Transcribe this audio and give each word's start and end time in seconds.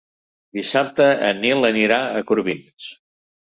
Dissabte 0.59 1.07
en 1.27 1.43
Nil 1.45 1.69
anirà 1.71 2.01
a 2.07 2.25
Corbins. 2.33 2.91